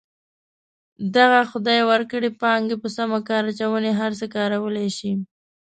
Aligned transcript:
دغې 1.15 1.41
خدای 1.51 1.81
ورکړې 1.89 2.29
پانګې 2.41 2.75
په 2.81 2.87
سمې 2.95 3.19
کار 3.29 3.43
اچونې 3.51 3.91
هر 3.99 4.11
څه 4.19 4.25
کولی 4.35 4.89
شي. 4.97 5.11